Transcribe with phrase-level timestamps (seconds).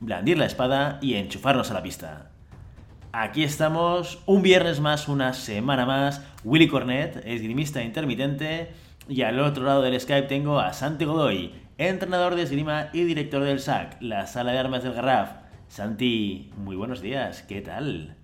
[0.00, 2.30] blandir la espada y enchufarnos a la pista.
[3.12, 6.22] Aquí estamos, un viernes más, una semana más.
[6.44, 8.70] Willy Cornet, esgrimista intermitente.
[9.08, 13.42] Y al otro lado del Skype tengo a Santi Godoy, entrenador de esgrima y director
[13.42, 15.30] del SAC, la sala de armas del Garraf.
[15.68, 18.16] Santi, muy buenos días, ¿qué tal?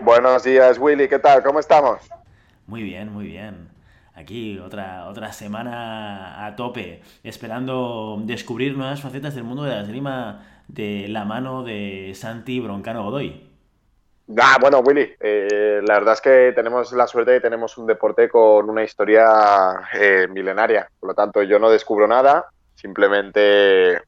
[0.00, 1.42] Buenos días, Willy, ¿qué tal?
[1.42, 2.00] ¿Cómo estamos?
[2.66, 3.68] Muy bien, muy bien.
[4.14, 10.61] Aquí otra, otra semana a tope, esperando descubrir nuevas facetas del mundo de la esgrima
[10.72, 13.50] de la mano de Santi Broncano Godoy.
[14.38, 18.28] Ah, bueno, Willy, eh, la verdad es que tenemos la suerte de tenemos un deporte
[18.28, 19.26] con una historia
[19.92, 20.88] eh, milenaria.
[20.98, 24.00] Por lo tanto, yo no descubro nada, simplemente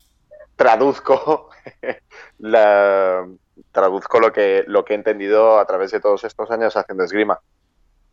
[0.57, 1.51] traduzco
[2.39, 3.27] la,
[3.70, 7.39] traduzco lo que, lo que he entendido a través de todos estos años haciendo esgrima.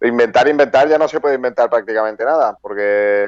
[0.02, 3.28] Inventar, inventar, ya no se puede inventar prácticamente nada, porque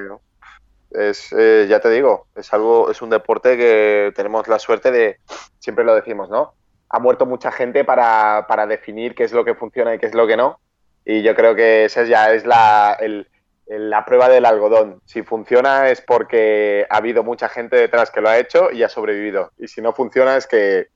[0.93, 5.17] es, eh, ya te digo, es algo, es un deporte que tenemos la suerte de,
[5.59, 6.53] siempre lo decimos, ¿no?
[6.89, 10.13] Ha muerto mucha gente para, para definir qué es lo que funciona y qué es
[10.13, 10.59] lo que no.
[11.05, 13.27] Y yo creo que esa ya es la, el,
[13.65, 15.01] la prueba del algodón.
[15.05, 18.89] Si funciona es porque ha habido mucha gente detrás que lo ha hecho y ha
[18.89, 19.51] sobrevivido.
[19.57, 20.87] Y si no funciona es que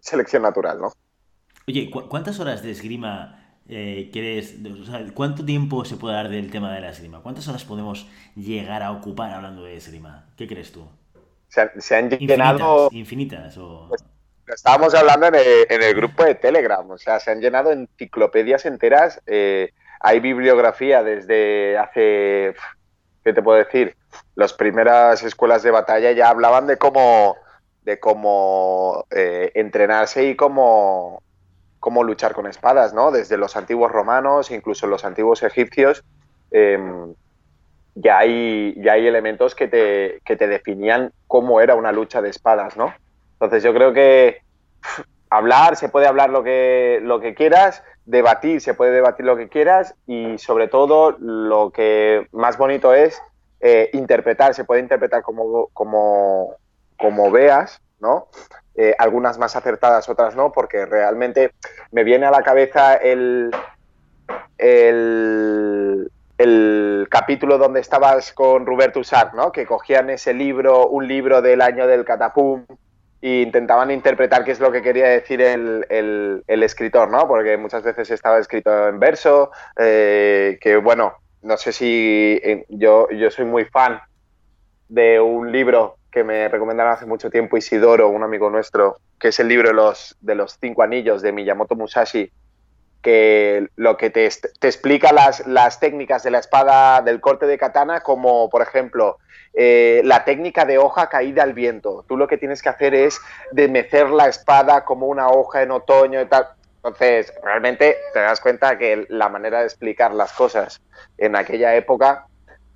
[0.00, 0.92] selección natural, ¿no?
[1.66, 4.56] Oye, ¿cuántas horas de esgrima eh, ¿quieres,
[5.14, 7.20] ¿cuánto tiempo se puede dar del tema de la esgrima?
[7.22, 10.26] ¿Cuántas horas podemos llegar a ocupar hablando de esgrima?
[10.36, 10.86] ¿Qué crees tú?
[11.48, 12.88] Se, han llenado...
[12.92, 13.56] Infinitas,
[13.88, 14.04] pues,
[14.46, 19.22] Estábamos hablando en el, grupo de Telegram, o sea, se han llenado enciclopedias enteras.
[19.26, 19.70] Eh,
[20.00, 22.54] hay bibliografía desde hace,
[23.24, 23.96] ¿qué te puedo decir?
[24.34, 27.36] Las primeras escuelas de batalla ya hablaban de cómo,
[27.84, 31.22] de cómo eh, entrenarse y cómo
[31.84, 33.10] cómo luchar con espadas, ¿no?
[33.10, 36.02] Desde los antiguos romanos, incluso los antiguos egipcios,
[36.50, 37.12] em,
[37.94, 42.30] ya, hay, ya hay elementos que te, que te definían cómo era una lucha de
[42.30, 42.94] espadas, ¿no?
[43.34, 44.40] Entonces yo creo que
[45.28, 49.50] hablar, se puede hablar lo que, lo que quieras, debatir, se puede debatir lo que
[49.50, 53.20] quieras y sobre todo lo que más bonito es
[53.60, 56.54] eh, interpretar, se puede interpretar como, como,
[56.96, 58.28] como veas, ¿no?
[58.76, 61.52] Eh, algunas más acertadas, otras no, porque realmente
[61.92, 63.54] me viene a la cabeza el,
[64.58, 66.10] el,
[67.08, 69.52] capítulo donde estabas con Roberto Usar, ¿no?
[69.52, 72.66] que cogían ese libro, un libro del año del catapum,
[73.22, 77.28] e intentaban interpretar qué es lo que quería decir el, escritor, ¿no?
[77.28, 83.08] Porque muchas veces estaba escrito en verso, eh, que bueno, no sé si eh, yo,
[83.10, 84.00] yo soy muy fan
[84.88, 89.40] de un libro que me recomendaron hace mucho tiempo Isidoro, un amigo nuestro, que es
[89.40, 89.68] el libro
[90.20, 92.30] de los, cinco anillos de Miyamoto Musashi,
[93.02, 98.48] que lo que te, explica las, técnicas de la espada del corte de katana, como
[98.48, 99.18] por ejemplo
[99.54, 102.04] eh, la técnica de hoja caída al viento.
[102.06, 103.20] Tú lo que tienes que hacer es
[103.50, 106.46] de mecer la espada como una hoja en otoño y tal.
[106.76, 110.80] Entonces, realmente te das cuenta que la manera de explicar las cosas
[111.18, 112.28] en aquella época,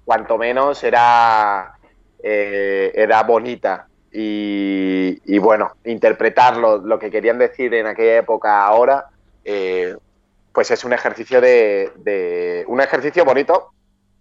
[0.04, 1.77] cuanto menos era
[2.22, 3.88] eh, era bonita.
[4.10, 9.06] Y, bueno, interpretarlo, lo que querían decir en aquella época ahora,
[9.44, 9.96] eh,
[10.52, 13.72] pues es un ejercicio de, un ejercicio bonito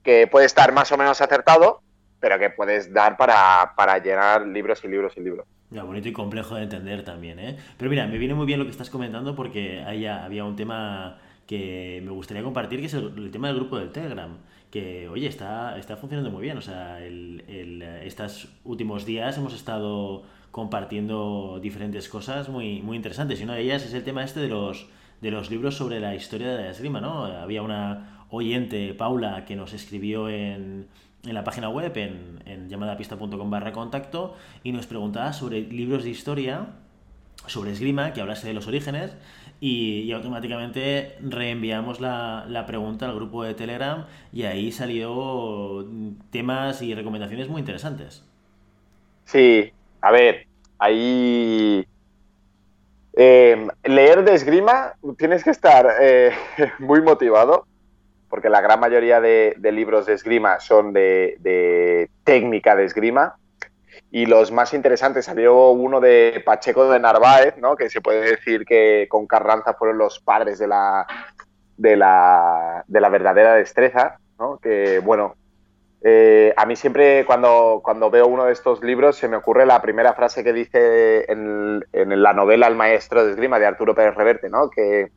[0.03, 1.81] que puede estar más o menos acertado,
[2.19, 5.47] pero que puedes dar para, para llenar libros y libros y libros.
[5.69, 7.57] Ya, bonito y complejo de entender también, ¿eh?
[7.77, 11.17] Pero mira, me viene muy bien lo que estás comentando porque ahí había un tema
[11.45, 14.37] que me gustaría compartir, que es el tema del grupo del Telegram
[14.71, 16.57] que, oye, está, está funcionando muy bien.
[16.57, 17.43] O sea, el,
[18.03, 23.39] estos últimos días hemos estado compartiendo diferentes cosas muy, muy interesantes.
[23.39, 24.87] Y una de ellas es el tema este de los,
[25.21, 27.25] de los libros sobre la historia de la esgrima, ¿no?
[27.25, 30.87] Había una oyente, Paula, que nos escribió en,
[31.23, 36.09] en la página web, en, en llamadapista.com barra contacto, y nos preguntaba sobre libros de
[36.09, 36.67] historia,
[37.47, 39.15] sobre esgrima, que hablase de los orígenes,
[39.59, 45.83] y, automáticamente reenviamos la, la, pregunta al grupo de Telegram y ahí salió
[46.31, 48.23] temas y recomendaciones muy interesantes.
[49.25, 49.71] Sí,
[50.01, 50.47] a ver,
[50.79, 51.85] ahí...
[53.19, 56.31] Em, leer de esgrima tienes que estar eh,
[56.79, 57.65] muy motivado,
[58.29, 63.37] porque la gran mayoría de, libros de esgrima son de, de técnica de esgrima.
[64.17, 67.75] Y los más interesantes salió uno de Pacheco de Narváez, ¿no?
[67.75, 71.05] que se puede decir que con Carranza fueron los padres de la,
[71.77, 74.57] de la, de la verdadera destreza, ¿no?
[74.57, 75.35] que bueno,
[76.01, 79.83] eh, a mí siempre cuando, cuando veo uno de estos libros se me ocurre la
[79.83, 84.15] primera frase que dice en, en la novela El maestro de esgrima de Arturo Pérez
[84.15, 84.71] Reverte, ¿no?
[84.71, 85.11] que,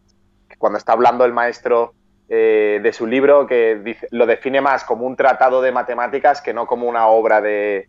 [0.59, 1.95] cuando está hablando el maestro
[2.29, 6.67] eh, de su libro, que lo define más como un tratado de matemáticas que no
[6.67, 7.89] como una obra de,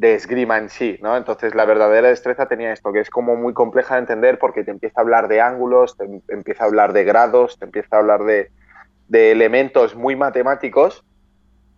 [0.00, 1.14] de esgrima en sí, ¿no?
[1.14, 4.70] Entonces la verdadera destreza tenía esto, que es como muy compleja de entender porque te
[4.70, 8.24] empieza a hablar de ángulos, te empieza a hablar de grados, te empieza a hablar
[8.24, 8.50] de,
[9.08, 11.04] de elementos muy matemáticos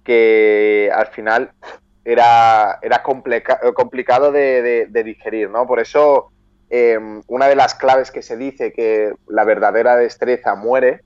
[0.05, 1.51] que al final
[2.05, 5.67] era, era complicado de, digerir, ¿no?
[5.67, 6.31] Por eso
[6.71, 11.01] em, una de las claves que se dice que la verdadera destreza muere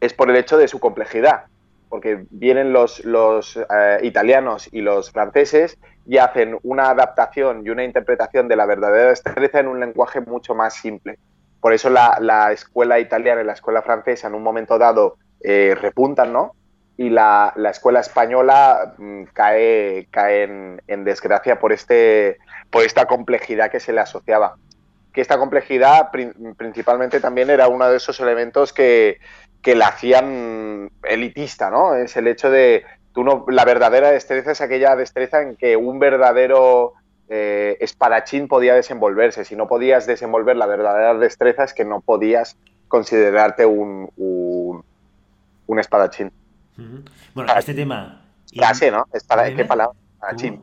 [0.00, 1.44] es por el hecho de su complejidad
[1.92, 7.84] porque vienen los, los eh, italianos y los franceses y hacen una adaptación y una
[7.84, 11.18] interpretación de la verdadera destreza en un lenguaje mucho más simple.
[11.60, 16.32] Por eso la, escuela italiana y la escuela francesa en un momento dado eh, repuntan,
[16.32, 16.54] ¿no?
[16.96, 20.42] Y la, escuela española mm, cae, cae
[20.86, 22.38] en, desgracia por, este,
[22.70, 24.56] por esta complejidad que se le asociaba.
[25.12, 26.10] Que esta complejidad
[26.56, 29.18] principalmente también era uno de esos elementos que,
[29.62, 31.94] que la hacían elitista, ¿no?
[31.94, 35.98] Es el hecho de, tú no, la verdadera destreza es aquella destreza en que un
[35.98, 36.94] verdadero
[37.28, 39.44] eh, espadachín podía desenvolverse.
[39.44, 42.56] Si no podías desenvolver la verdadera destreza es que no podías
[42.88, 46.30] considerarte un, un, espadachín.
[47.34, 48.18] Bueno, este tema...
[48.52, 49.06] Clase, ¿no?
[49.56, 49.96] ¿Qué palabra?
[50.14, 50.60] Espadachín.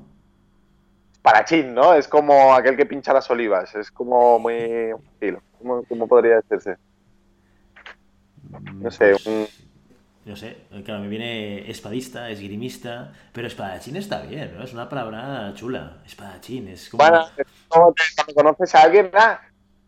[1.13, 1.95] Espadachín, ¿no?
[1.95, 3.73] Es como aquel que pincha las olivas.
[3.73, 4.91] Es como muy...
[5.57, 6.77] ¿Cómo, cómo podría decirse?
[8.75, 9.47] No sé, un...
[10.29, 14.63] No sé, claro, me viene espadista, esgrimista, pero espadachín está bien, ¿no?
[14.63, 15.97] Es una palabra chula.
[16.05, 17.03] Espadachín, es como.
[17.03, 17.25] Bueno,
[17.67, 17.95] cuando
[18.35, 19.41] conoces a alguien, ah,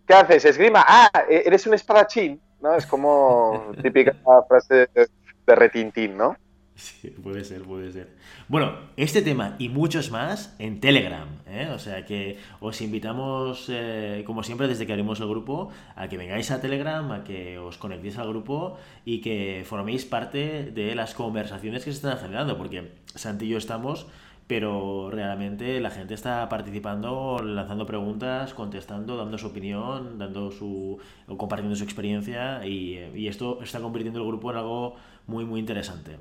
[0.07, 0.43] ¿qué haces?
[0.45, 2.73] Esgrima, ah, e-, eres un espadachín, ¿no?
[2.73, 4.15] Es como típica
[4.47, 6.35] frase de retintín, ¿no?
[6.81, 8.09] Sí, puede ser, puede ser.
[8.47, 11.27] Bueno, este tema y muchos más en Telegram.
[11.45, 11.69] ¿eh?
[11.71, 16.17] O sea que os invitamos, eh, como siempre, desde que abrimos el grupo, a que
[16.17, 21.13] vengáis a Telegram, a que os conectéis al grupo y que forméis parte de las
[21.13, 22.57] conversaciones que se están generando.
[22.57, 24.07] Porque Santi y yo estamos,
[24.47, 30.97] pero realmente la gente está participando, lanzando preguntas, contestando, dando su opinión, dando su,
[31.37, 34.95] compartiendo su experiencia y, y esto está convirtiendo el grupo en algo
[35.27, 36.17] muy, muy interesante.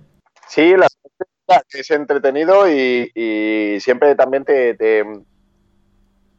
[0.51, 0.89] Sí, la
[1.73, 5.05] es entretenido y, siempre también te, te,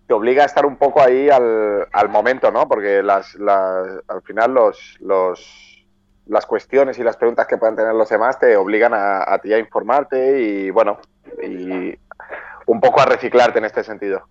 [0.09, 2.67] obliga a estar un poco ahí al, al momento, ¿no?
[2.67, 5.87] Porque las, al final los, los,
[6.25, 9.53] las cuestiones y las preguntas que puedan tener los demás te obligan a, a ti
[9.53, 10.99] a informarte y, bueno,
[11.41, 11.97] y
[12.65, 14.27] un poco a reciclarte en este sentido.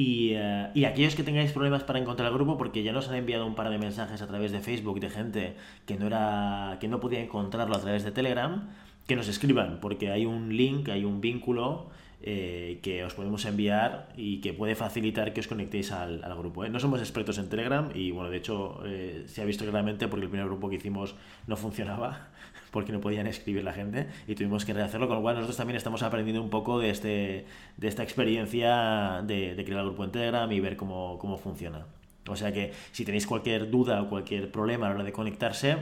[0.00, 3.44] Eh, y, aquellos que tengáis problemas para encontrar el grupo, porque ya nos han enviado
[3.44, 5.56] un par de mensajes a través de Facebook de gente
[5.86, 8.68] que no era que no podía encontrarlo a través de Telegram,
[9.08, 11.90] que nos escriban, porque hay un link, hay un vínculo
[12.22, 16.64] eh, que os podemos enviar y que puede facilitar que os conectéis al, grupo.
[16.64, 16.70] ¿eh?
[16.70, 18.80] No somos expertos en Telegram y bueno, de hecho
[19.26, 21.16] se ha visto claramente porque el primer grupo que hicimos
[21.48, 22.28] no funcionaba
[22.70, 25.76] porque no podían escribir la gente y tuvimos que rehacerlo, con lo cual nosotros también
[25.76, 27.46] estamos aprendiendo un poco de, este,
[27.76, 31.86] de esta experiencia de, crear el grupo en Telegram y ver cómo, cómo funciona.
[32.28, 35.76] O sea que si tenéis cualquier duda o cualquier problema a la hora de conectarse,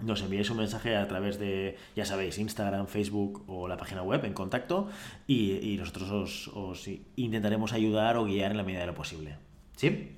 [0.00, 4.24] nos enviáis un mensaje a través de, ya sabéis, Instagram, Facebook o la página web
[4.24, 4.88] en contacto
[5.26, 9.36] y, nosotros os, os, intentaremos ayudar o guiar en la medida de lo posible.
[9.76, 10.16] ¿Sí?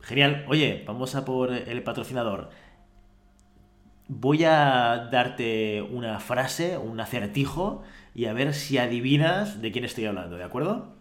[0.00, 0.44] Genial.
[0.48, 2.50] Oye, vamos a por el patrocinador.
[4.12, 10.06] Voy a darte una frase, un acertijo, y a ver si adivinas de quién estoy
[10.06, 10.96] hablando, ¿de acuerdo?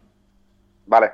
[0.86, 1.10] Vale.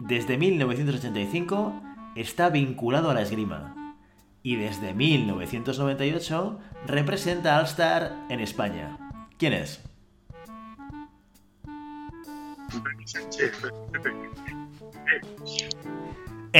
[0.00, 1.82] Desde 1985
[2.16, 3.94] está vinculado a la esgrima
[4.42, 8.96] y desde 1998 representa a All-Star en España.
[9.36, 9.84] ¿Quién es?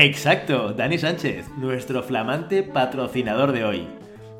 [0.01, 3.85] Exacto, Dani Sánchez, nuestro flamante patrocinador de hoy.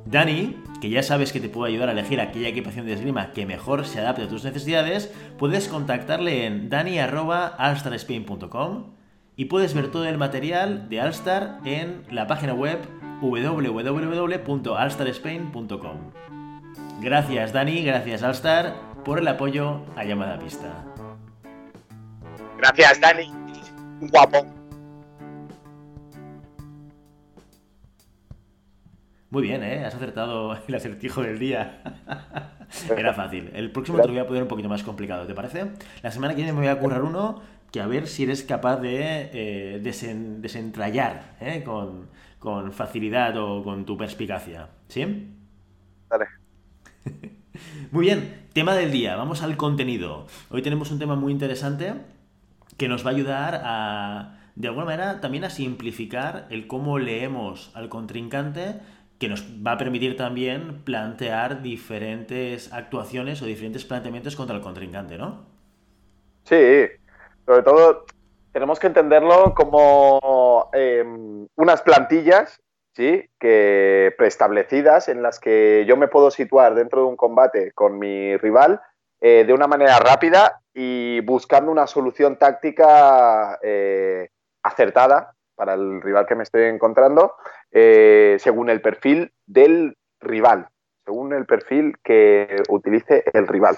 [0.06, 3.46] Dani, que ya sabes que te puede ayudar a elegir aquella equipación de esgrima que
[3.46, 8.94] mejor se adapte a tus necesidades, puedes contactarle en dani.alstarspain.com
[9.36, 12.80] y puedes ver todo el material de Alstar en la página web
[13.20, 15.98] www.alstarspain.com.
[17.02, 20.86] Gracias Dani, gracias Alstar por el apoyo a Llamada Pista.
[22.58, 23.30] Gracias Dani,
[24.00, 24.59] guapo.
[29.32, 29.86] Muy bien, ¿eh?
[29.86, 31.82] Has acertado el acertijo del día.
[32.98, 33.52] Era fácil.
[33.54, 35.72] El próximo te lo voy a poner un poquito más complicado, ¿te parece?
[36.02, 38.78] La semana que viene me voy a currar uno que a ver si eres capaz
[38.78, 41.64] de eh, desentrallar ¿eh?
[41.64, 42.08] con,
[42.40, 44.70] con, facilidad o con tu perspicacia.
[44.88, 45.36] ¿Sí?
[46.10, 46.26] Dale.
[47.92, 50.26] muy bien, tema del día, vamos al contenido.
[50.50, 51.94] Hoy tenemos un tema muy interesante
[52.78, 57.72] que nos va a ayudar a, de alguna manera, también a simplificar el cómo leemos
[57.76, 58.80] al contrincante
[59.20, 65.18] que nos va a permitir también plantear diferentes actuaciones o diferentes planteamientos contra el contrincante,
[65.18, 65.46] ¿no?
[66.44, 66.88] Sí,
[67.46, 68.06] sobre todo
[68.54, 72.62] tenemos que entenderlo como em, unas plantillas,
[72.94, 73.30] ¿sí?
[73.38, 78.38] Que preestablecidas en las que yo me puedo situar dentro de un combate con mi
[78.38, 78.82] rival
[79.20, 84.30] eh, de una manera rápida y buscando una solución táctica eh,
[84.64, 87.34] acertada para el rival que me estoy encontrando,
[87.70, 90.70] eh, según el perfil del rival,
[91.04, 93.78] según el perfil que utilice el rival.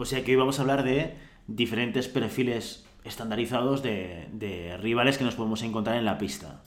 [0.00, 1.14] O sea que hoy vamos a hablar de
[1.46, 6.60] diferentes perfiles estandarizados de, rivales que nos podemos encontrar en la pista.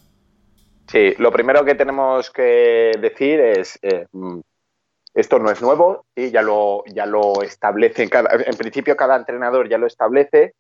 [0.88, 4.40] Sí, lo primero que tenemos que decir es, eh, mm,
[5.16, 9.78] esto no es nuevo, y ya lo, ya lo establece, en principio cada entrenador ya
[9.78, 10.54] lo establece,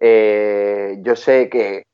[0.00, 1.84] eh, yo sé que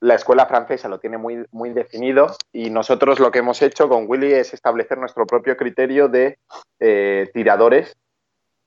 [0.00, 4.06] la escuela francesa lo tiene muy, muy definido y nosotros lo que hemos hecho con
[4.08, 6.38] Willy es establecer nuestro propio criterio de
[6.80, 7.94] eh, tiradores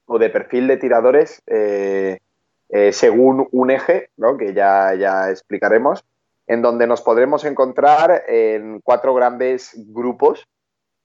[0.06, 2.20] o de perfil de tiradores eh,
[2.92, 6.04] según un eje, que ya, ya explicaremos,
[6.48, 10.48] en donde nos podremos encontrar en cuatro grandes grupos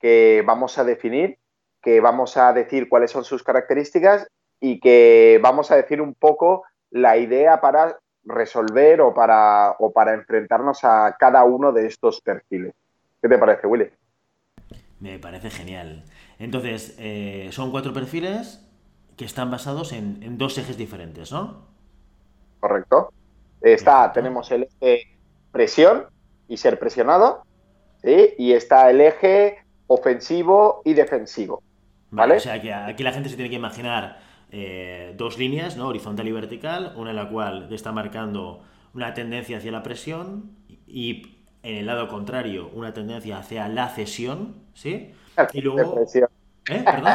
[0.01, 1.39] que vamos a definir,
[1.83, 4.27] que vamos a decir cuáles son sus características
[4.61, 10.15] y que vamos a decir un poco la idea para resolver o para, o para
[10.15, 12.75] enfrentarnos a cada uno de estos perfiles.
[13.23, 13.91] ¿Qué te parece, Willy?
[15.01, 16.05] Me parece genial.
[16.39, 18.67] Entonces, eh, son cuatro perfiles
[19.17, 21.67] que están basados en, dos ejes diferentes, ¿no?
[22.61, 23.13] Correcto.
[23.61, 25.19] Está, tenemos el eje
[25.53, 26.07] presión
[26.49, 27.43] y ser presionado,
[28.03, 28.35] ¿sí?
[28.39, 31.63] y está el eje ofensivo y defensivo.
[32.11, 32.37] ¿vale?
[32.37, 34.19] O sea, que aquí la gente se tiene que imaginar
[34.51, 35.89] eh, dos líneas, ¿no?
[35.89, 38.63] horizontal y vertical, una en la cual está marcando
[38.95, 40.51] una tendencia hacia la presión
[40.87, 45.13] y en el lado contrario una tendencia hacia la cesión, ¿sí?
[45.53, 46.05] Y luego...
[46.69, 46.83] ¿Eh?
[46.85, 47.13] ¿Perdón?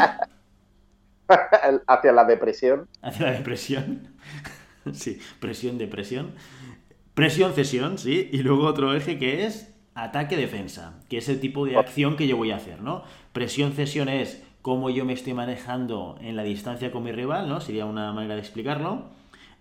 [1.88, 2.88] hacia la depresión.
[3.02, 4.16] Hacia la depresión.
[4.94, 6.34] sí, presión, depresión.
[7.14, 8.30] Presión, cesión, sí.
[8.32, 12.38] Y luego otro eje que es ataque-defensa, que es el tipo de acción que yo
[12.38, 13.04] voy a hacer, ¿no?
[13.32, 17.62] Presión, cesión es cómo yo me estoy manejando en la distancia con mi rival, ¿no?
[17.62, 19.04] Sería una manera de explicarlo.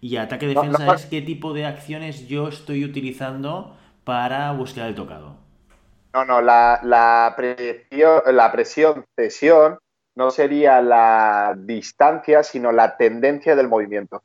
[0.01, 5.37] Y ataque-defensa es qué tipo de acciones yo estoy utilizando para buscar el tocado.
[6.15, 9.05] No, no, la, la presión, la presión
[10.15, 14.23] no sería la distancia, sino la tendencia del movimiento.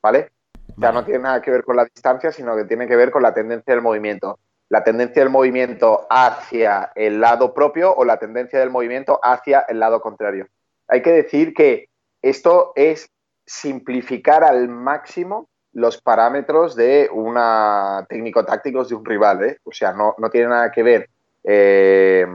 [0.00, 0.30] ¿Vale?
[0.76, 3.10] O sea, no tiene nada que ver con la distancia, sino que tiene que ver
[3.10, 4.38] con la tendencia del movimiento
[4.74, 9.78] la tendencia del movimiento hacia el lado propio o la tendencia del movimiento hacia el
[9.78, 10.48] lado contrario.
[10.88, 11.90] Hay que decir que
[12.22, 13.08] esto es
[13.46, 19.44] simplificar al máximo los parámetros de una técnico-tácticos de un rival.
[19.44, 19.58] ¿eh?
[19.62, 21.08] O sea, no, tiene nada que ver.
[21.44, 22.26] Eh,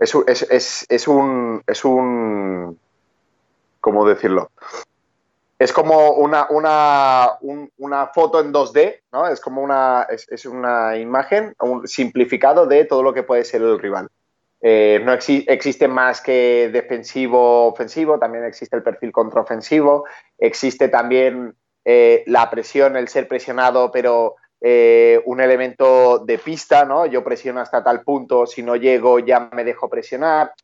[0.00, 2.76] es, es, un, es un.
[3.80, 4.50] ¿Cómo decirlo?
[5.60, 7.32] Es como una, una,
[7.76, 9.28] una, foto en 2D, ¿no?
[9.28, 13.78] Es como una, es, una imagen, un simplificado de todo lo que puede ser el
[13.78, 14.08] rival.
[14.62, 20.06] Eh, no existe más que defensivo-ofensivo, también existe el perfil contraofensivo,
[20.38, 27.04] existe también eh, la presión, el ser presionado, pero eh, un elemento de pista, ¿no?
[27.04, 30.54] Yo presiono hasta tal punto, si no llego ya me dejo presionar.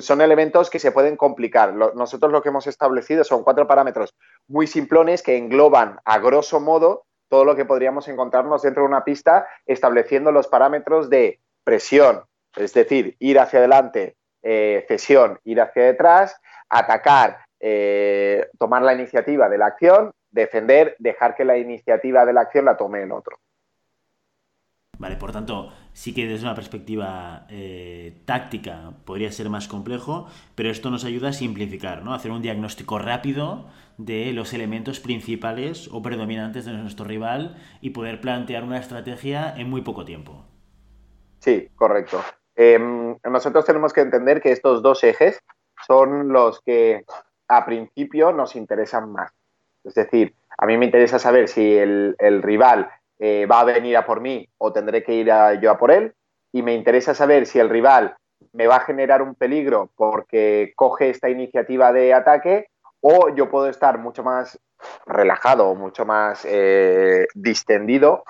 [0.00, 1.74] Son, elementos que se pueden complicar.
[1.74, 4.14] nosotros lo que hemos establecido son cuatro parámetros
[4.46, 9.04] muy simplones que engloban a grosso modo todo lo que podríamos encontrarnos dentro de una
[9.04, 12.24] pista estableciendo los parámetros de presión,
[12.54, 16.38] es decir, ir hacia adelante, eh, cesión, ir hacia detrás,
[16.68, 22.42] atacar, eh, tomar la iniciativa de la acción, defender, dejar que la iniciativa de la
[22.42, 23.38] acción la tome el otro.
[24.98, 30.70] Vale, por tanto, sí que desde una perspectiva eh, táctica podría ser más complejo, pero
[30.70, 32.14] esto nos ayuda a simplificar, ¿no?
[32.14, 33.66] hacer un diagnóstico rápido
[33.98, 39.68] de los elementos principales o predominantes de nuestro rival y poder plantear una estrategia en
[39.68, 40.44] muy poco tiempo.
[41.40, 42.22] Sí, correcto.
[42.54, 45.40] Em, nosotros tenemos que entender que estos dos ejes
[45.86, 47.04] son los que
[47.48, 49.32] a principio nos interesan más.
[49.84, 52.88] Es decir, a mí me interesa saber si el rival
[53.24, 56.12] eh, va a venir a por mí o tendré que ir yo a por él.
[56.50, 58.16] Y me interesa saber si el rival
[58.52, 62.66] me va a generar un peligro porque coge esta iniciativa de ataque
[63.00, 64.58] o yo puedo estar mucho más
[65.06, 68.24] relajado, mucho más eh, distendido,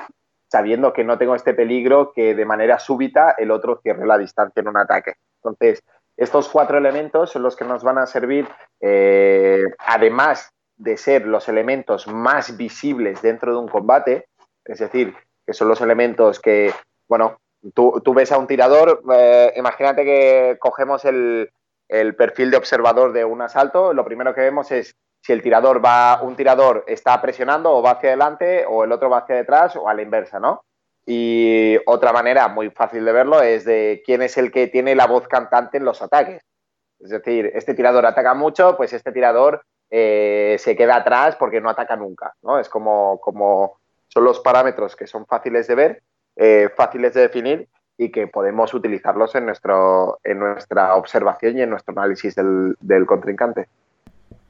[0.51, 4.61] sabiendo que no tengo este peligro que de manera súbita el otro cierre la distancia
[4.61, 5.15] en un ataque.
[5.37, 5.83] Entonces,
[6.19, 8.47] estos cuatro elementos son los que nos van a servir,
[8.79, 14.27] eh, además de ser los elementos más visibles dentro de un combate,
[14.65, 15.15] es decir,
[15.47, 16.73] que son los elementos que,
[17.09, 17.39] bueno,
[17.75, 21.51] tú, ves a un tirador, eh, imagínate que cogemos el,
[22.17, 26.23] perfil de observador de un asalto, lo primero que vemos es si el tirador va,
[26.23, 29.89] un tirador está presionando o va hacia adelante o el otro va hacia detrás o
[29.89, 30.65] a la inversa, ¿no?
[31.05, 35.07] Y otra manera muy fácil de verlo es de quién es el que tiene la
[35.07, 36.43] voz cantante en los ataques.
[36.99, 41.69] Es decir, este tirador ataca mucho, pues este tirador eh, se queda atrás porque no
[41.69, 42.59] ataca nunca, ¿no?
[42.59, 43.82] Es como, como
[44.13, 46.03] son los parámetros que son fáciles de ver,
[46.37, 51.71] eh, fáciles de definir y que podemos utilizarlos en, nuestro, en nuestra observación y en
[51.71, 53.69] nuestro análisis del, contrincante.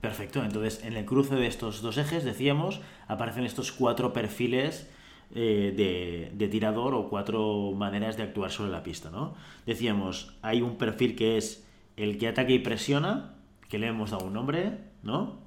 [0.00, 4.90] Perfecto, entonces en el cruce de estos dos ejes, decíamos, aparecen estos cuatro perfiles
[5.34, 9.34] eh, de, tirador o cuatro maneras de actuar sobre la pista, ¿no?
[9.64, 13.36] Decíamos, hay un perfil que es el que ataca y presiona,
[13.68, 15.41] que le hemos dado un nombre, ¿no?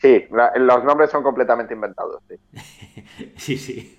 [0.00, 0.26] Sí,
[0.56, 2.22] los nombres son completamente inventados.
[3.36, 3.96] Sí, sí.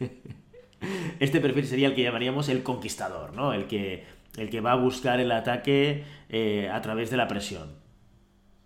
[1.19, 3.53] Este perfil sería el que llamaríamos el conquistador, ¿no?
[3.53, 4.05] El que,
[4.37, 7.79] el que va a buscar el ataque eh, a través de la presión.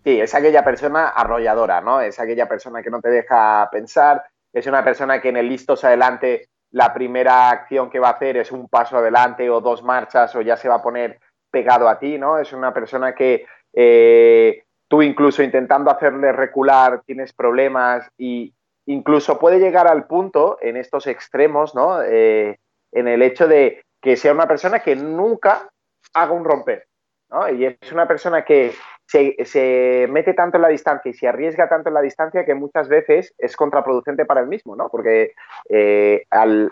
[0.04, 2.00] Sí, es aquella persona arrolladora, ¿no?
[2.00, 4.22] Es aquella persona que no te deja pensar,
[4.52, 8.36] es una persona que en el listos adelante la primera acción que va a hacer
[8.36, 11.18] es un paso adelante o dos marchas o ya se va a poner
[11.50, 12.38] pegado a ti, ¿no?
[12.38, 14.63] Es una persona que eh,
[14.94, 18.54] tú incluso intentando hacerle recular tienes problemas y
[18.86, 22.00] incluso puede llegar al punto en estos extremos, ¿no?
[22.00, 22.60] Eh,
[22.92, 25.68] en el hecho de que sea una persona que nunca
[26.12, 26.86] haga un romper,
[27.28, 27.48] ¿no?
[27.48, 28.72] Y es una persona que
[29.04, 32.88] se, mete tanto en la distancia y se arriesga tanto en la distancia que muchas
[32.88, 34.90] veces es contraproducente para él mismo, ¿no?
[34.90, 35.32] Porque
[35.68, 36.70] eh, al,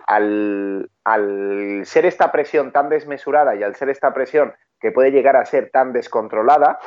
[1.84, 5.70] ser esta presión tan desmesurada y al ser esta presión que puede llegar a ser
[5.70, 6.78] tan descontrolada,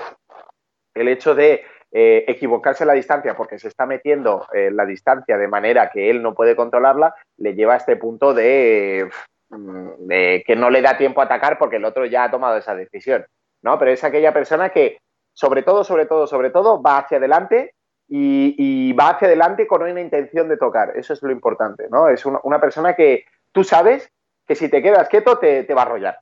[0.96, 5.38] el hecho de eh, equivocarse en la distancia porque se está metiendo en la distancia
[5.38, 9.10] de manera que él no puede controlarla, le lleva a este punto de,
[9.50, 12.76] de que no le da tiempo a atacar porque el otro ya ha tomado esa
[12.76, 13.26] decisión.
[13.62, 13.78] ¿no?
[13.80, 14.98] Pero es aquella persona que
[15.36, 17.76] sobre todo, sobre todo, sobre todo, va hacia adelante
[18.08, 20.94] y, va hacia adelante con una intención de tocar.
[20.96, 22.08] Eso es lo importante, ¿no?
[22.08, 24.10] Es una, persona que tú sabes
[24.48, 26.20] que si te quedas quieto te, va a arrollar.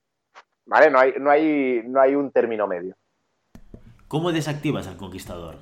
[0.65, 0.89] ¿Vale?
[0.89, 2.95] No hay, no, hay, no hay un término medio.
[4.13, 5.55] ¿Cómo desactivas al conquistador?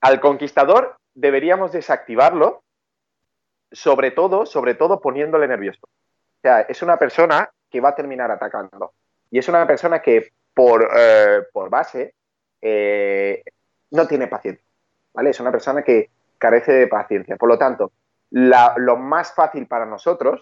[0.00, 2.64] Al conquistador deberíamos desactivarlo,
[3.70, 5.78] sobre todo, sobre todo poniéndole nervioso.
[5.84, 8.94] O sea, es una persona que va a terminar atacando.
[9.30, 12.14] Y es una persona que por, eh, por base
[12.60, 13.44] eh,
[13.92, 14.66] no tiene paciencia,
[15.14, 15.30] ¿vale?
[15.30, 17.36] Es una persona que carece de paciencia.
[17.36, 17.92] Por lo tanto,
[18.30, 20.40] lo más fácil para nosotros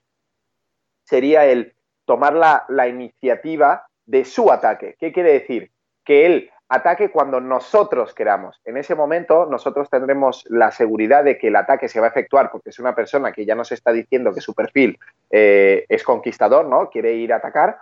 [1.04, 1.74] sería el
[2.06, 4.96] tomar la, iniciativa de su ataque.
[4.98, 5.70] ¿Qué quiere decir?
[6.02, 8.60] Que él ataque cuando nosotros queramos.
[8.64, 12.50] En ese momento nosotros tendremos la seguridad de que el ataque se va a efectuar
[12.50, 14.98] porque es una persona que ya nos está diciendo que su perfil
[15.30, 16.88] eh, es conquistador, ¿no?
[16.90, 17.78] Quiere ir a atacar.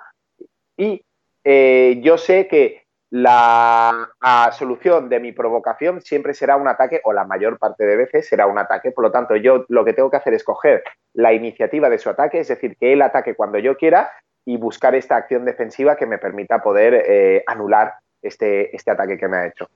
[0.76, 1.04] Y
[1.44, 4.08] eh, yo sé que la
[4.52, 8.46] solución de mi provocación siempre será un ataque, o la mayor parte de veces será
[8.46, 8.90] un ataque.
[8.90, 12.08] Por lo tanto, yo lo que tengo que hacer es coger la iniciativa de su
[12.08, 14.10] ataque, es decir, que él ataque cuando yo quiera
[14.46, 19.28] y buscar esta acción defensiva que me permita poder eh, anular este, este ataque que
[19.28, 19.68] me ha hecho.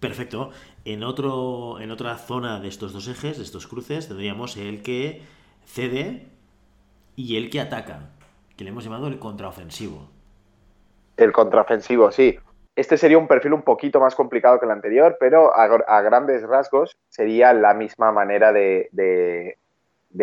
[0.00, 0.50] Perfecto.
[0.84, 5.22] En, otro, en otra zona de estos dos ejes, de estos cruces, tendríamos el que
[5.64, 6.26] cede
[7.16, 8.10] y el que ataca,
[8.56, 10.08] que le hemos llamado el contraofensivo.
[11.16, 12.38] El contraofensivo, sí.
[12.76, 16.96] Este sería un perfil un poquito más complicado que el anterior, pero a, grandes rasgos
[17.08, 19.58] sería la misma manera de,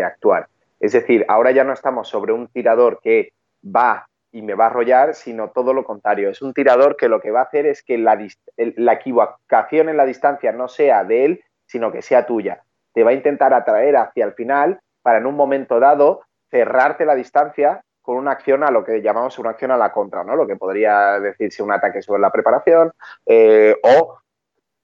[0.02, 0.48] actuar.
[0.80, 3.34] Es decir, ahora ya no estamos sobre un tirador que
[3.64, 6.30] va y me va a arrollar, sino todo lo contrario.
[6.30, 8.20] Es un tirador que lo que va a hacer es que la,
[8.58, 12.62] la, equivocación en la distancia no sea de él, sino que sea tuya.
[12.94, 17.16] Te va a intentar atraer hacia el final para en un momento dado cerrarte la
[17.16, 20.36] distancia con una acción a lo que llamamos una acción a la contra, ¿no?
[20.36, 22.92] Lo que podría decirse un ataque sobre la preparación
[23.26, 24.20] eh, o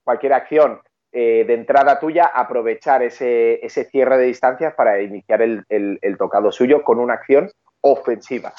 [0.06, 0.80] cualquier acción
[1.12, 6.86] eh, de entrada tuya, aprovechar ese, ese, cierre de distancias para iniciar el, tocado suyo
[6.86, 8.54] con una acción ofensiva.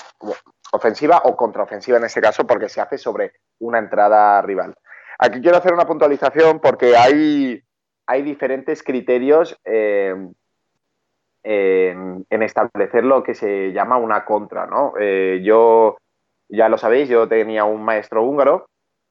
[0.75, 4.75] Ofensiva o contraofensiva en este caso, porque se hace sobre una entrada rival.
[5.19, 7.63] Aquí quiero hacer una puntualización porque hay,
[8.07, 10.15] hay diferentes criterios eh,
[11.45, 14.95] en, establecer lo que se llama una contra, ¿no?
[14.99, 15.97] Eh, yo,
[16.49, 18.67] ya lo sabéis, yo tenía un maestro húngaro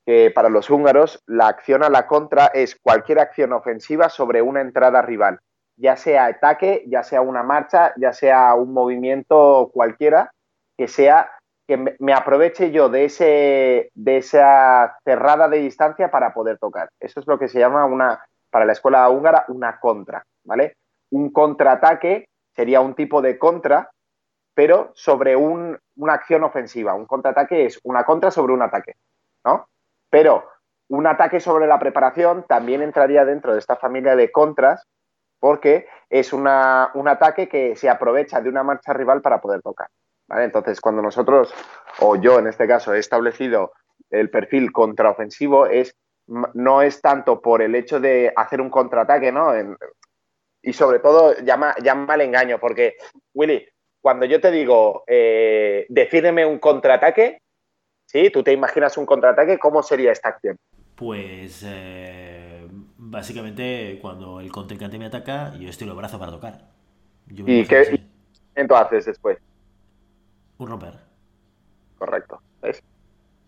[0.05, 4.61] que para los húngaros la acción a la contra es cualquier acción ofensiva sobre una
[4.61, 5.39] entrada rival,
[5.75, 10.31] ya sea ataque, ya sea una marcha, ya sea un movimiento cualquiera,
[10.77, 11.31] que sea
[11.71, 16.89] que me aproveche yo de, ese, de esa cerrada de distancia para poder tocar.
[16.99, 20.75] Eso es lo que se llama una, para la escuela húngara, una contra, ¿vale?
[21.11, 23.89] Un contraataque sería un tipo de contra,
[24.53, 26.93] pero sobre una acción ofensiva.
[26.93, 28.95] Un contraataque es una contra sobre un ataque,
[29.45, 29.69] ¿no?
[30.09, 30.49] Pero
[30.89, 34.83] un ataque sobre la preparación también entraría dentro de esta familia de contras
[35.39, 39.87] porque es un ataque que se aprovecha de una marcha rival para poder tocar.
[40.37, 41.53] Entonces, cuando nosotros,
[41.99, 43.73] o yo en este caso, he establecido
[44.09, 45.95] el perfil contraofensivo, es,
[46.27, 49.53] no es tanto por el hecho de hacer un contraataque, ¿no?
[50.63, 52.95] y sobre todo, llama, llama al engaño, porque,
[53.33, 53.67] Willy,
[53.99, 57.39] cuando yo te digo, eh, defíneme un contraataque,
[58.05, 58.29] ¿sí?
[58.29, 60.57] Tú te imaginas un contraataque, ¿cómo sería esta acción?
[60.95, 62.67] Pues eh,
[62.97, 66.69] básicamente cuando el contrincante me ataca, yo estoy lo brazo para tocar.
[67.27, 67.99] ¿Y qué
[68.55, 69.37] entonces después?
[70.61, 70.93] Un romper.
[71.97, 72.39] Correcto.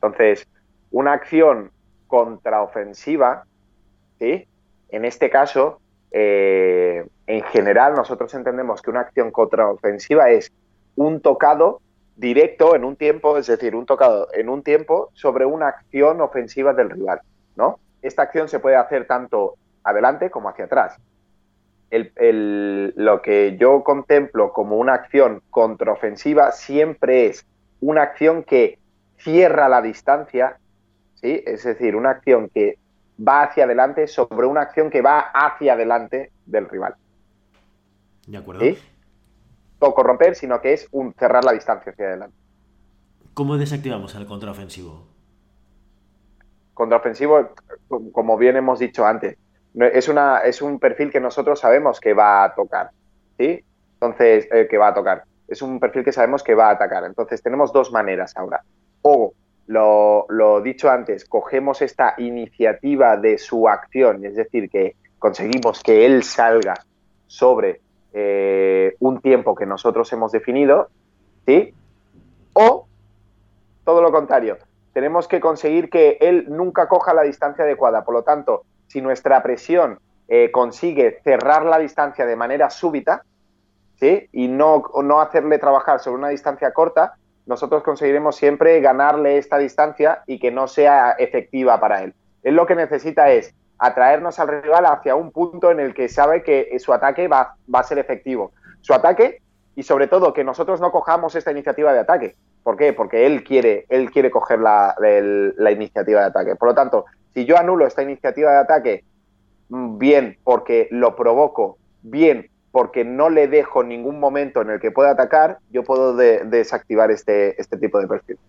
[0.02, 0.48] Entonces,
[0.90, 1.70] una acción
[2.08, 3.46] contraofensiva,
[4.18, 4.48] ¿sí?
[4.90, 10.52] En este caso, eh, en general, nosotros entendemos que una acción contraofensiva es
[10.96, 11.82] un tocado
[12.16, 16.74] directo en un tiempo, es decir, un tocado en un tiempo sobre una acción ofensiva
[16.74, 17.22] del rival,
[17.56, 17.78] ¿no?
[18.02, 20.98] Esta acción se puede hacer tanto adelante como hacia atrás.
[21.92, 27.46] Lo que yo contemplo como una acción contraofensiva siempre es
[27.82, 28.80] una acción que
[29.18, 30.58] cierra la distancia,
[31.16, 31.44] ¿sí?
[31.46, 32.78] Es decir, una acción que
[33.20, 36.96] va hacia adelante sobre una acción que va hacia adelante del rival.
[38.28, 38.62] De acuerdo.
[38.62, 38.78] ¿Sí?
[39.82, 42.36] No corromper, sino que es un cerrar la distancia hacia adelante.
[43.34, 45.08] ¿Cómo desactivamos el contraofensivo?
[46.74, 47.50] Contraofensivo,
[48.12, 49.38] como bien hemos dicho antes,
[49.76, 52.92] es, una, es un perfil que nosotros sabemos que va a tocar.
[53.38, 53.64] ¿Sí?
[53.96, 55.24] Entonces, eh, que va a tocar.
[55.48, 57.04] Es un perfil que sabemos que va a atacar.
[57.06, 58.64] Entonces, tenemos dos maneras ahora.
[59.02, 59.34] O
[59.68, 66.06] lo, lo, dicho antes, cogemos esta iniciativa de su acción, es decir, que conseguimos que
[66.06, 66.74] él salga
[67.28, 67.80] sobre
[68.12, 70.90] eh, un tiempo que nosotros hemos definido,
[71.46, 71.74] ¿sí?
[72.54, 72.88] O
[73.84, 74.58] todo lo contrario,
[74.94, 78.04] tenemos que conseguir que él nunca coja la distancia adecuada.
[78.04, 83.24] Por lo tanto, si nuestra presión eh, consigue cerrar la distancia de manera súbita,
[84.00, 84.30] ¿sí?
[84.32, 87.16] Y no, no hacerle trabajar sobre una distancia corta,
[87.48, 92.14] nosotros conseguiremos siempre ganarle esta distancia y que no sea efectiva para él.
[92.44, 96.44] Él lo que necesita es atraernos al rival hacia un punto en el que sabe
[96.44, 98.52] que su ataque va, a ser efectivo.
[98.82, 99.42] Su ataque
[99.76, 102.36] y sobre todo que nosotros no cojamos esta iniciativa de ataque.
[102.62, 102.94] ¿Por qué?
[102.94, 106.56] Porque él quiere, él quiere coger la, la iniciativa de ataque.
[106.56, 109.04] Por lo tanto, si yo anulo esta iniciativa de ataque,
[109.70, 114.90] mm, bien porque lo provoco, bien porque no le dejo ningún momento en el que
[114.90, 118.40] pueda atacar, yo puedo desactivar este, este tipo de perfil.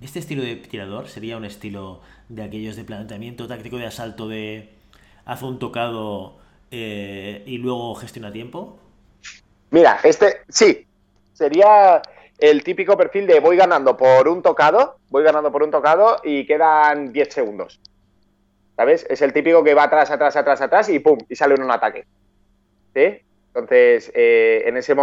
[0.00, 4.70] ¿Este estilo de tirador sería un estilo de aquellos de planteamiento táctico de asalto de
[5.26, 6.36] hace un tocado
[6.70, 8.78] eh, y luego gestiona tiempo?
[9.70, 10.86] Mira, este sí,
[11.32, 12.00] sería
[12.38, 16.46] el típico perfil de voy ganando por un tocado, voy ganando por un tocado y
[16.46, 17.80] quedan 10 segundos.
[18.76, 19.06] ¿Sabes?
[19.08, 21.70] Es el típico que va atrás, atrás, atrás, atrás y pum, y sale en un
[21.70, 22.06] ataque.
[22.94, 23.20] ¿Sí?
[23.48, 24.96] Entonces, eh, en ese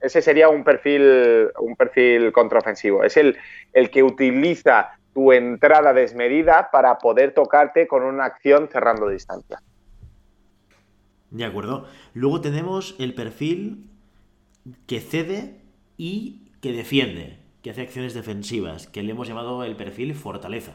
[0.00, 3.04] ese sería un perfil, un perfil contraofensivo.
[3.04, 3.36] Es el,
[3.72, 9.60] el que utiliza tu entrada desmedida para poder tocarte con una acción cerrando distancia.
[11.30, 11.86] De acuerdo.
[12.14, 13.90] Luego tenemos el perfil
[14.86, 15.56] que cede
[15.96, 20.72] y que defiende, que hace acciones defensivas, que le hemos llamado el perfil fortaleza.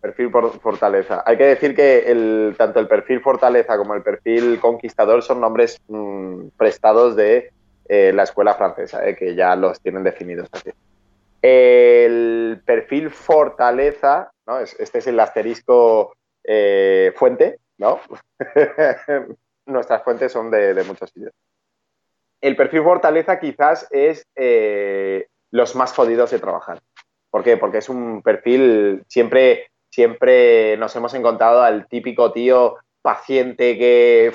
[0.00, 0.30] Perfil
[0.62, 1.22] fortaleza.
[1.26, 5.78] Hay que decir que el, tanto el perfil fortaleza como el perfil conquistador son nombres
[5.88, 7.52] mm, prestados de
[7.92, 10.70] eh, la escuela francesa, eh, que ya los tienen definidos así.
[11.42, 14.60] El perfil fortaleza, ¿no?
[14.60, 18.00] este es el asterisco eh, fuente, ¿no?
[19.66, 21.32] Nuestras fuentes son de, muchos sitios.
[22.40, 24.24] El perfil fortaleza quizás es
[25.50, 26.80] los más jodidos de trabajar.
[27.28, 27.56] ¿Por qué?
[27.56, 34.32] Porque es un perfil siempre siempre nos hemos encontrado al típico tío paciente que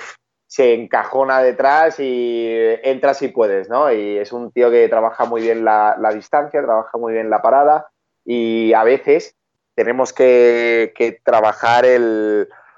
[0.48, 2.48] se encajona detrás y
[2.84, 3.92] entra si puedes, ¿no?
[3.92, 7.90] Y es un tío que trabaja muy bien la, distancia, trabaja muy bien la parada
[8.24, 9.36] y a veces
[9.74, 11.86] tenemos que, trabajar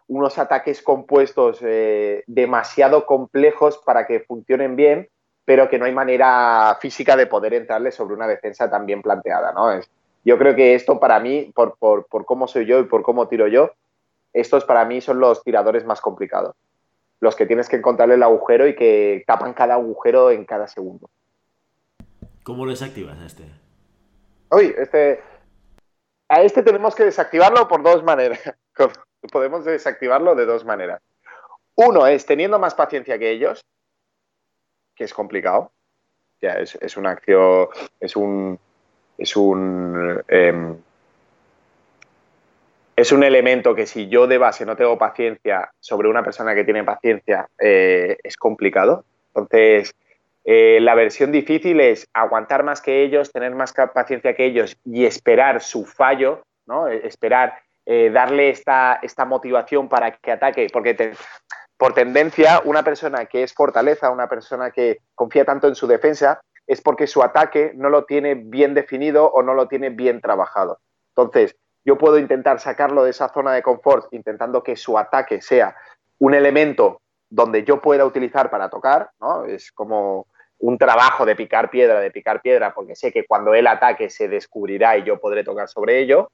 [0.07, 5.09] unos ataques compuestos eh, demasiado complejos para que funcionen bien
[5.47, 9.53] pero que no hay manera física de poder entrarle sobre una defensa tan bien planteada,
[9.53, 9.71] ¿no?
[9.71, 9.89] Es,
[10.27, 13.29] yo creo que esto para mí, por, por, por cómo soy yo y por cómo
[13.29, 13.71] tiro yo,
[14.33, 16.53] estos para mí son los tiradores más complicados.
[17.21, 21.09] Los que tienes que encontrarle el agujero y que tapan cada agujero en cada segundo.
[22.43, 23.43] ¿Cómo lo desactivas a este?
[24.51, 25.23] Uy, este.
[26.27, 28.41] A este tenemos que desactivarlo por dos maneras.
[29.31, 31.01] Podemos desactivarlo de dos maneras.
[31.75, 33.65] Uno es teniendo más paciencia que ellos,
[34.93, 35.71] que es complicado.
[36.41, 37.69] Ya, es, es una acción,
[38.01, 38.59] es un,
[39.17, 40.75] es un, eh,
[42.97, 46.63] es un elemento que si yo de base no tengo paciencia sobre una persona que
[46.63, 49.05] tiene paciencia, eh, es complicado.
[49.29, 49.93] Entonces,
[50.43, 55.05] eh, la versión difícil es aguantar más que ellos, tener más paciencia que ellos y
[55.05, 56.87] esperar su fallo, ¿no?
[56.87, 61.13] Esperar, eh, darle esta, esta, motivación para que ataque, porque
[61.77, 66.41] por tendencia, una persona que es fortaleza, una persona que confía tanto en su defensa,
[66.67, 70.79] es porque su ataque no lo tiene bien definido o no lo tiene bien trabajado.
[71.09, 75.75] Entonces, yo puedo intentar sacarlo de esa zona de confort intentando que su ataque sea
[76.19, 79.45] un elemento donde yo pueda utilizar para tocar, ¿no?
[79.45, 80.27] Es como
[80.59, 84.27] un trabajo de picar piedra, de picar piedra, porque sé que cuando él ataque se
[84.27, 86.29] descubrirá y yo podré tocar sobre ello.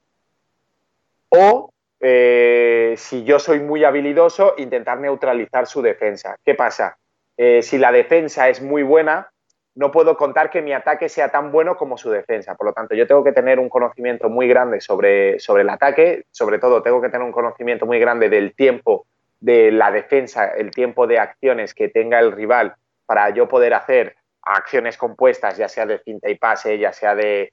[1.29, 6.37] O eh, si yo soy muy habilidoso, intentar neutralizar su defensa.
[6.43, 6.97] ¿Qué pasa?
[7.37, 9.32] Eh, si la defensa es muy buena,
[9.75, 12.55] no puedo contar que mi ataque sea tan bueno como su defensa.
[12.55, 16.25] Por lo tanto, yo tengo que tener un conocimiento muy grande sobre, sobre el ataque,
[16.31, 19.07] sobre todo tengo que tener un conocimiento muy grande del tiempo
[19.39, 24.15] de la defensa, el tiempo de acciones que tenga el rival para yo poder hacer
[24.41, 27.51] acciones compuestas, ya sea de cinta y pase, ya sea de,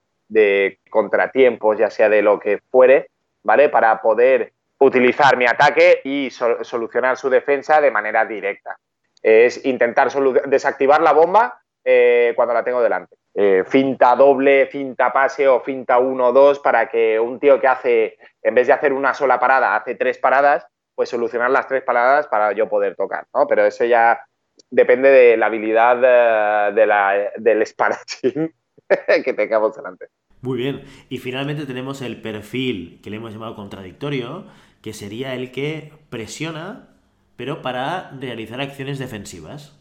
[0.90, 3.10] contratiempos, ya sea de lo que fuere,
[3.42, 3.68] ¿vale?
[3.68, 8.78] Para poder utilizar mi ataque y solucionar su defensa de manera directa.
[9.22, 10.10] Es intentar
[10.46, 13.16] desactivar la bomba eh, cuando la tengo delante.
[13.32, 18.54] Eh, finta doble, finta pase o finta 1-2 para que un tío que hace, en
[18.54, 22.52] vez de hacer una sola parada, hace tres paradas, pues solucionar las tres paradas para
[22.52, 23.46] yo poder tocar, ¿no?
[23.46, 24.20] Pero eso ya
[24.68, 28.52] depende de la habilidad eh, de la, del espadachín
[29.24, 30.06] que tengamos delante.
[30.42, 30.84] Muy bien.
[31.08, 34.46] Y finalmente tenemos el perfil que le hemos llamado contradictorio,
[34.82, 36.88] que sería el que presiona,
[37.36, 39.78] pero para realizar acciones defensivas.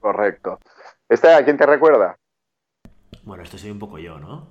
[0.00, 0.58] Correcto.
[1.12, 2.16] ¿Este a quién te recuerda?
[3.24, 4.48] Bueno, esto soy un poco yo, ¿no?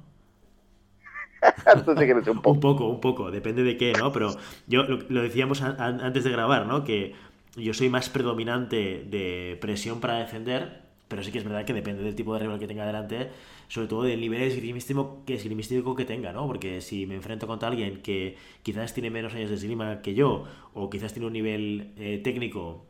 [1.97, 2.52] Que un poco.
[2.52, 4.12] un poco, un poco, depende de qué, ¿no?
[4.12, 4.36] Pero
[4.67, 6.84] yo lo, lo decíamos an antes de grabar, ¿no?
[6.84, 7.15] Que
[7.56, 12.04] yo soy más predominante de presión para defender, pero sí que es verdad que depende
[12.04, 13.32] del tipo de rival que tenga delante,
[13.67, 16.45] sobre todo del nivel esgrimístico que, esgrimístico que tenga, ¿no?
[16.45, 20.43] Porque si me enfrento contra alguien que quizás tiene menos años de esgrima que yo,
[20.76, 22.86] o quizás tiene un nivel eh, técnico,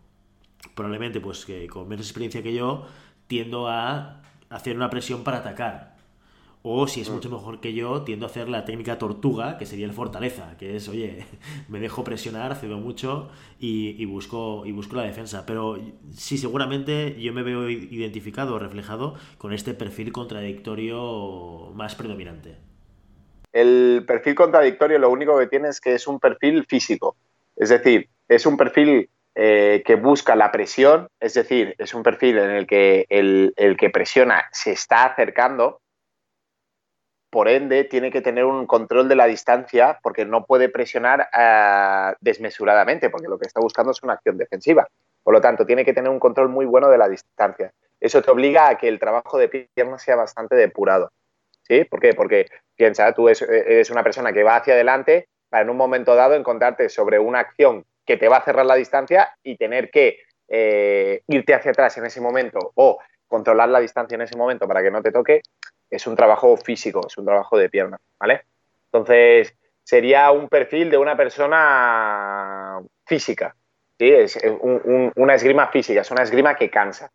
[0.75, 2.85] probablemente pues que con menos experiencia que yo,
[3.31, 4.17] tiendo a
[4.49, 5.95] hacer una presión para atacar.
[6.63, 7.13] O si es mm.
[7.13, 10.75] mucho mejor que yo, tiendo a hacer la técnica tortuga, que sería el fortaleza, que
[10.75, 11.25] es, oye,
[11.69, 15.45] me dejo presionar, cedo mucho y, busco, y busco la defensa.
[15.45, 15.79] Pero
[16.13, 22.57] sí, seguramente yo me veo identificado o reflejado con este perfil contradictorio más predominante.
[23.53, 27.15] El perfil contradictorio lo único que tiene es que es un perfil físico.
[27.55, 32.37] Es decir, es un perfil eh, que busca la presión, es decir, es un perfil
[32.37, 35.79] en el que el, que presiona se está acercando,
[37.29, 42.13] por ende tiene que tener un control de la distancia porque no puede presionar uh,
[42.19, 44.85] desmesuradamente, porque lo que está buscando es una acción defensiva.
[45.23, 47.71] Por lo tanto, tiene que tener un control muy bueno de la distancia.
[48.01, 51.09] Eso te obliga a que el trabajo de pierna sea bastante depurado.
[51.61, 51.85] ¿Sí?
[51.85, 52.13] ¿Por qué?
[52.13, 56.33] Porque piensa, tú eres una persona que va hacia adelante para en un momento dado
[56.33, 61.21] encontrarte sobre una acción que te va a cerrar la distancia y tener que eh,
[61.27, 64.91] irte hacia atrás en ese momento o controlar la distancia en ese momento para que
[64.91, 65.41] no te toque,
[65.89, 68.43] es un trabajo físico, es un trabajo de pierna, ¿vale?
[68.85, 73.55] Entonces, sería un perfil de una persona física,
[73.97, 74.11] ¿sí?
[74.11, 74.37] Es
[75.15, 77.11] una esgrima física, es una esgrima que cansa.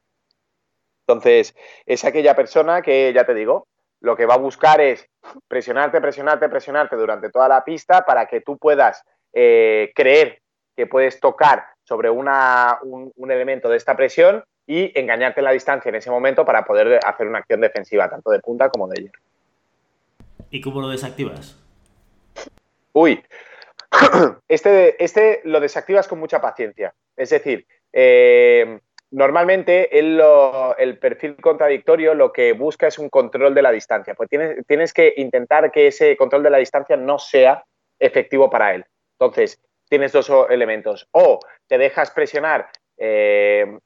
[1.07, 3.67] Entonces, es aquella persona que, ya te digo,
[4.01, 5.09] lo que va a buscar es
[5.49, 10.41] presionarte, presionarte, presionarte durante toda la pista para que tú puedas eh, creer
[10.77, 15.53] que puedes tocar sobre una, un, un, elemento de esta presión y engañarte en la
[15.53, 19.03] distancia en ese momento para poder hacer una acción defensiva, tanto de punta como de
[19.03, 19.21] hierro.
[20.51, 21.57] ¿Y cómo lo desactivas?
[22.93, 23.23] Uy,
[24.49, 26.95] este, este lo desactivas con mucha paciencia.
[27.17, 33.63] Es decir, eh, normalmente lo, el, perfil contradictorio lo que busca es un control de
[33.63, 34.15] la distancia.
[34.15, 37.65] Pues tienes, tienes que intentar que ese control de la distancia no sea
[37.99, 38.85] efectivo para él.
[39.19, 41.09] Entonces, tienes dos elementos.
[41.13, 43.79] O te dejas presionar eh,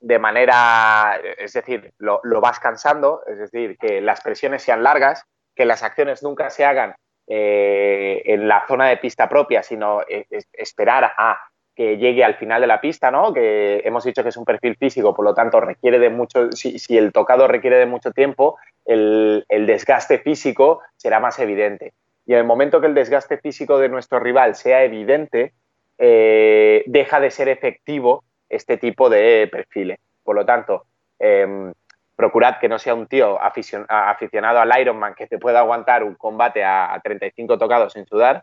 [0.00, 5.64] de manera, es decir, lo, vas cansando, es decir, que las presiones sean largas, que
[5.64, 6.94] las acciones nunca se hagan
[7.26, 11.38] eh, en la zona de pista propia, sino eh, esperar a
[11.76, 13.34] que llegue al final de la pista, ¿no?
[13.34, 16.78] Que hemos dicho que es un perfil físico, por lo tanto requiere de mucho, si,
[16.96, 18.56] el tocado requiere de mucho tiempo,
[18.86, 21.92] el, desgaste físico será más evidente.
[22.26, 25.52] Y en el momento que el desgaste físico de nuestro rival sea evidente,
[25.98, 29.98] eh, deja de ser efectivo este tipo de perfiles.
[30.24, 30.86] Por lo tanto,
[31.18, 31.72] em,
[32.16, 36.64] procurad que no sea un tío aficionado al Ironman que te pueda aguantar un combate
[36.64, 38.42] a, 35 tocados sin sudar.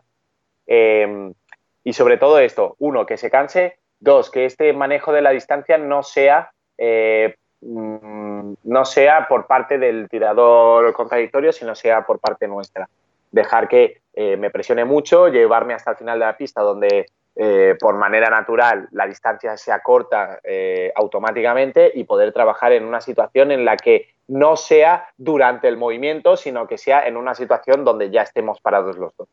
[0.66, 1.34] Em,
[1.82, 5.76] y sobre todo esto, uno, que se canse, dos, que este manejo de la distancia
[5.76, 12.48] no sea, eh, mm, no sea por parte del tirador contradictorio, sino sea por parte
[12.48, 12.88] nuestra.
[13.34, 17.74] Dejar que eh, me presione mucho, llevarme hasta el final de la pista donde eh,
[17.80, 23.50] por manera natural la distancia se acorta eh, automáticamente y poder trabajar en una situación
[23.50, 28.08] en la que no sea durante el movimiento, sino que sea en una situación donde
[28.10, 29.28] ya estemos parados los dos.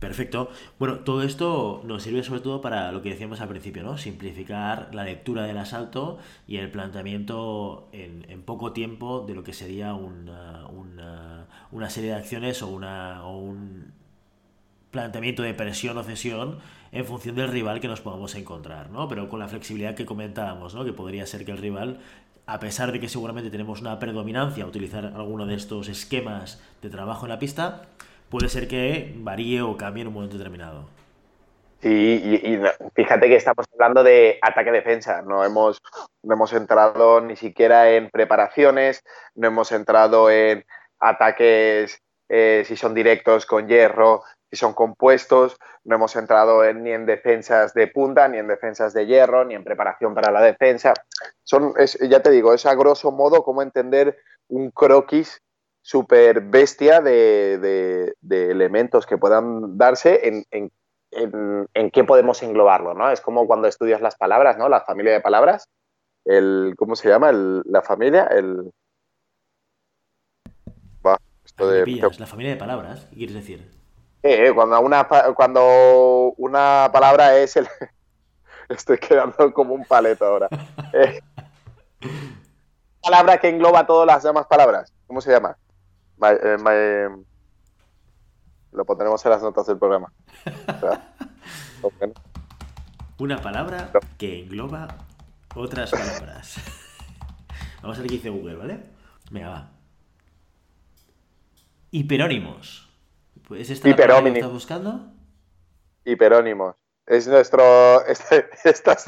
[0.00, 0.48] Perfecto.
[0.78, 3.98] Bueno, todo esto nos sirve sobre todo para lo que decíamos al principio, ¿no?
[3.98, 9.92] Simplificar la lectura del asalto y el planteamiento en, poco tiempo de lo que sería
[9.92, 10.66] una,
[11.70, 13.92] una, serie de acciones o, una, un
[14.90, 16.60] planteamiento de presión o cesión
[16.92, 19.06] en función del rival que nos podamos encontrar, ¿no?
[19.06, 20.82] Pero con la flexibilidad que comentábamos, ¿no?
[20.82, 22.00] Que podría ser que el rival,
[22.46, 27.26] a pesar de que seguramente tenemos una predominancia utilizar alguno de estos esquemas de trabajo
[27.26, 27.82] en la pista,
[28.30, 30.88] puede ser que varíe o cambie en un momento determinado.
[31.82, 31.88] Sí,
[32.44, 32.60] y,
[32.94, 35.80] fíjate que estamos hablando de ataque-defensa, no hemos,
[36.22, 39.02] no hemos entrado ni siquiera en preparaciones,
[39.34, 40.64] no hemos entrado en
[40.98, 46.90] ataques eh, si son directos con hierro, si son compuestos, no hemos entrado en, ni
[46.92, 50.92] en defensas de punta, ni en defensas de hierro, ni en preparación para la defensa.
[51.44, 51.72] Son,
[52.08, 55.40] ya te digo, es a grosso modo cómo entender un croquis
[55.82, 60.44] super bestia de, elementos que puedan darse en,
[61.10, 63.10] en, qué podemos englobarlo, ¿no?
[63.10, 64.68] Es como cuando estudias las palabras, ¿no?
[64.68, 65.68] La familia de palabras,
[66.24, 67.32] el, ¿cómo se llama?
[67.32, 68.70] la familia, el...
[71.02, 73.70] la familia de palabras, ¿qué quieres decir?
[74.22, 77.66] Eh, cuando, una, cuando una palabra es el...
[78.68, 80.48] Estoy quedando como un paleto ahora.
[80.92, 81.20] Eh,
[83.02, 84.92] palabra que engloba todas las demás palabras.
[85.06, 85.56] ¿Cómo se llama?
[86.22, 87.08] Eh,
[88.72, 90.12] lo pondremos en las notas del programa.
[93.18, 94.88] Una palabra que engloba
[95.54, 96.56] otras palabras.
[97.82, 98.80] Vamos a ver qué dice Google, ¿vale?
[99.30, 99.70] Venga, va.
[101.90, 102.88] Hiperónimos.
[103.56, 105.12] ¿Es esta la que estás buscando?
[106.04, 106.76] Hiperónimos.
[107.06, 107.62] Es nuestro.
[108.06, 109.06] Este, estas,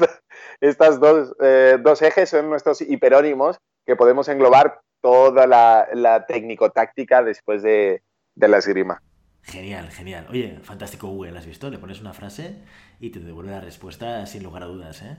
[0.59, 7.21] estas dos, eh, dos, ejes son nuestros hiperónimos que podemos englobar toda la, la técnico-táctica
[7.21, 8.01] después de,
[8.35, 9.03] de, la esgrima.
[9.41, 10.25] Genial, genial.
[10.29, 11.69] Oye, fantástico Google, ¿has visto?
[11.69, 12.63] Le pones una frase
[13.01, 15.17] y te devuelve la respuesta sin lugar a dudas, ¿eh?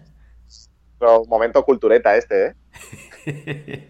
[1.28, 2.54] momento cultureta este,
[3.26, 3.88] ¿eh?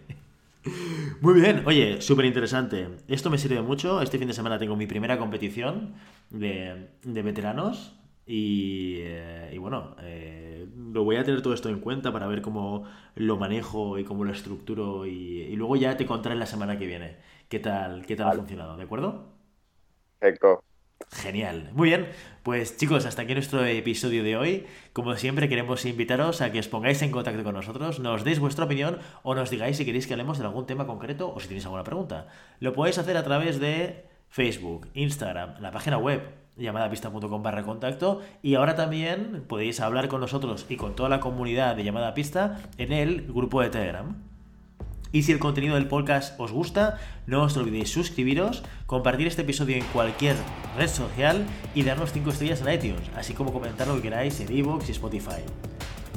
[1.21, 2.89] Muy bien, oye, súper interesante.
[3.07, 4.01] Esto me sirve mucho.
[4.01, 5.93] Este fin de semana tengo mi primera competición
[6.29, 7.95] de, veteranos
[8.27, 12.83] y, eh, bueno, eh, lo voy a tener todo esto en cuenta para ver cómo
[13.15, 17.17] lo manejo y cómo lo estructuro y, luego ya te contaré la semana que viene
[17.49, 19.27] qué tal, qué tal ha funcionado, ¿de acuerdo?
[20.19, 20.63] Perfecto.
[21.11, 21.69] Genial.
[21.73, 22.07] Muy bien.
[22.41, 24.65] Pues chicos, hasta aquí nuestro episodio de hoy.
[24.93, 28.65] Como siempre, queremos invitaros a que os pongáis en contacto con nosotros, nos deis vuestra
[28.65, 31.65] opinión o nos digáis si queréis que hablemos de algún tema concreto o si tenéis
[31.65, 32.27] alguna pregunta.
[32.59, 38.55] Lo podéis hacer a través de Facebook, Instagram, la página web llamadapista.com barra contacto y
[38.55, 42.93] ahora también podéis hablar con nosotros y con toda la comunidad de llamada pista en
[42.93, 44.15] el grupo de Telegram.
[45.11, 49.77] Y si el contenido del podcast os gusta, no os olvidéis suscribiros, compartir este episodio
[49.77, 50.35] en cualquier
[50.77, 54.51] red social y darnos 5 estrellas en iTunes, así como comentar lo que queráis en
[54.53, 55.41] iVoox y Spotify.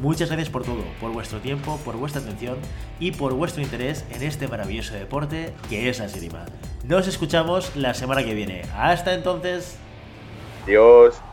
[0.02, 2.56] Muchas gracias por todo, por vuestro tiempo, por vuestra atención
[3.00, 6.46] y por vuestro interés en este maravilloso deporte que es la esgrima.
[6.84, 8.62] Nos escuchamos la semana que viene.
[8.74, 9.78] Hasta entonces.
[10.68, 11.24] Adiós.